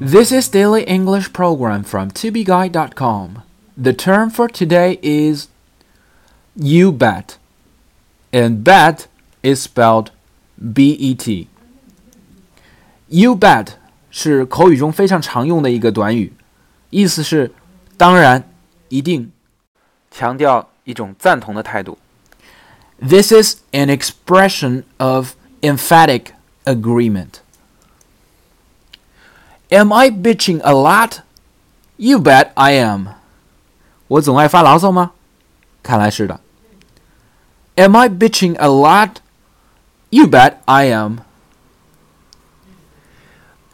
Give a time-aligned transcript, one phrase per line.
[0.00, 3.42] This is Daily English Program from tobeguide.com.
[3.76, 5.48] The term for today is
[6.54, 7.38] you bet.
[8.32, 9.06] And bet
[9.42, 10.10] is spelled
[10.56, 11.48] B E T.
[13.08, 13.74] You bet
[14.10, 16.32] 是口语中非常常用的一个短语，
[16.90, 17.52] 意思是
[17.96, 18.50] 当然、
[18.88, 19.30] 一定，
[20.10, 21.98] 强调一种赞同的态度。
[23.00, 26.26] This is an expression of emphatic
[26.64, 27.40] agreement.
[29.70, 31.18] Am I bitching a lot?
[31.96, 33.08] You bet I am.
[34.08, 35.12] 我总爱发牢骚吗？
[35.82, 36.40] 看来是的。
[37.76, 39.16] Am I bitching a lot?
[40.10, 41.20] You bet I am.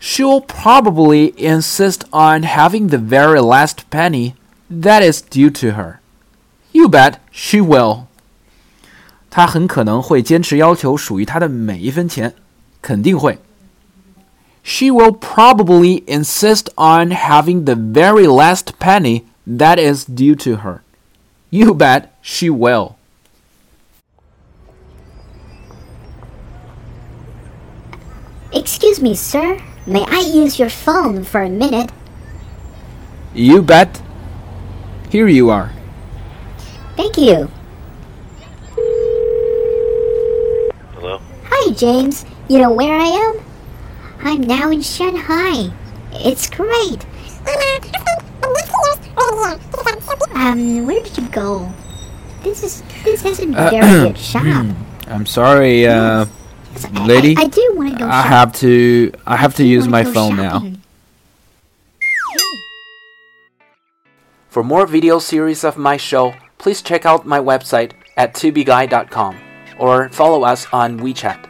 [0.00, 4.34] She'll probably insist on having the very last penny
[4.70, 5.98] that is due to her.
[6.70, 8.04] You bet she will.
[9.30, 12.34] 她很可能会坚持要求属于她的每一分钱，
[12.80, 13.40] 肯定会。
[14.63, 20.81] She will probably insist on having the very last penny that is due to her.
[21.51, 22.95] You bet she will.
[28.53, 29.61] Excuse me, sir.
[29.85, 31.91] May I use your phone for a minute?
[33.33, 34.01] You bet.
[35.09, 35.73] Here you are.
[36.95, 37.51] Thank you.
[40.93, 41.19] Hello?
[41.43, 42.25] Hi, James.
[42.47, 43.52] You know where I am?
[44.23, 45.71] I'm now in Shanghai.
[46.13, 47.05] It's great.
[50.35, 51.71] Um, where did you go?
[52.43, 54.65] This is this isn't a very good shop.
[55.07, 56.25] I'm sorry, uh,
[56.73, 57.35] Yes, I- lady.
[57.37, 58.05] I, I do want to go.
[58.07, 60.63] I shop- have to I have to I use my go phone now.
[64.49, 69.37] For more video series of my show, please check out my website at tubeguy.com
[69.79, 71.49] or follow us on WeChat.